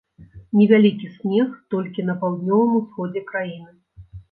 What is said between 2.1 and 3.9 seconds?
паўднёвым усходзе краіны.